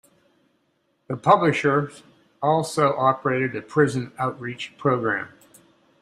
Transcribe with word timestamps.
The 1.05 1.15
publishers 1.15 2.01
also 2.41 2.95
operated 2.97 3.55
a 3.55 3.61
prison 3.61 4.13
outreach 4.17 4.75
program. 4.75 5.27